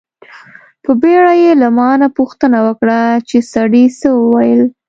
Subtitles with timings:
[0.83, 4.61] په بیړه یې له ما نه پوښتنه وکړه چې سړي څه و ویل.